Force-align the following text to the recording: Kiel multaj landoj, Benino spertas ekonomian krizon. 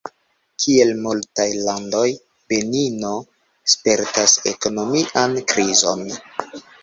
Kiel 0.63 0.93
multaj 1.01 1.45
landoj, 1.65 2.05
Benino 2.53 3.11
spertas 3.75 4.35
ekonomian 4.55 5.37
krizon. 5.55 6.03